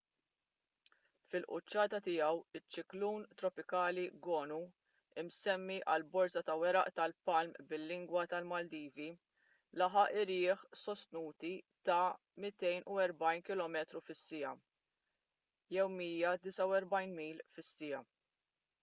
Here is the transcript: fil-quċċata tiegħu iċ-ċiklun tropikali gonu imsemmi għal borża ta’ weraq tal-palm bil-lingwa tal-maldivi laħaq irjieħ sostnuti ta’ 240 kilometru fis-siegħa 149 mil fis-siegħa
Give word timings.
fil-quċċata 1.31 1.97
tiegħu 2.05 2.37
iċ-ċiklun 2.59 3.25
tropikali 3.41 4.05
gonu 4.27 4.55
imsemmi 5.23 5.75
għal 5.95 6.05
borża 6.15 6.41
ta’ 6.47 6.55
weraq 6.63 6.93
tal-palm 6.99 7.53
bil-lingwa 7.73 8.23
tal-maldivi 8.31 9.09
laħaq 9.83 10.17
irjieħ 10.23 10.63
sostnuti 10.85 11.51
ta’ 11.91 11.99
240 12.47 13.45
kilometru 13.51 14.03
fis-siegħa 14.09 14.55
149 15.77 17.15
mil 17.21 17.45
fis-siegħa 17.59 18.05